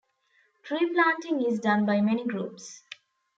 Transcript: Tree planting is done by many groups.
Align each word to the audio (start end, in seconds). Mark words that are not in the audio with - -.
Tree 0.63 0.89
planting 0.91 1.45
is 1.45 1.59
done 1.59 1.85
by 1.85 2.01
many 2.01 2.25
groups. 2.25 2.81